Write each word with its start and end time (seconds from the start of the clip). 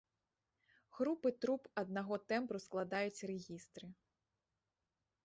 Групы 0.99 1.31
труб 1.43 1.61
аднаго 1.81 2.15
тэмбру 2.33 2.59
складаюць 2.65 3.23
рэгістры. 3.33 3.87